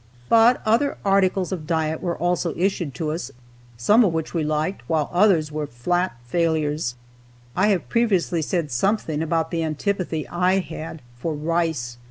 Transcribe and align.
But 0.29 0.63
other 0.65 0.97
articles 1.05 1.51
of 1.51 1.67
diet 1.67 2.01
were 2.01 2.17
also 2.17 2.55
issued 2.57 2.95
to 2.95 3.11
us, 3.11 3.29
some 3.77 4.03
of 4.03 4.11
which 4.11 4.33
we 4.33 4.43
liked, 4.43 4.81
while 4.87 5.11
others 5.13 5.51
were 5.51 5.67
flat 5.67 6.17
failures. 6.25 6.95
I 7.55 7.67
have 7.67 7.87
previously 7.87 8.41
said 8.41 8.71
something 8.71 9.21
about 9.21 9.51
the 9.51 9.61
antipathy 9.63 10.27
I 10.27 10.57
had 10.57 11.03
for 11.15 11.35
rice. 11.35 11.99